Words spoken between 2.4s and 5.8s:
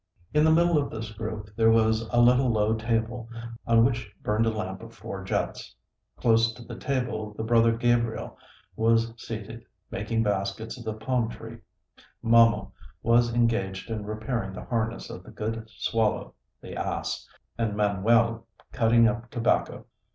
low table, on which burned a lamp of four jets;